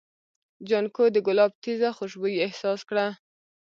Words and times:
جانکو 0.67 1.03
د 1.15 1.17
ګلاب 1.27 1.51
تېزه 1.63 1.89
خوشبويي 1.97 2.37
احساس 2.47 2.79
کړه. 2.89 3.05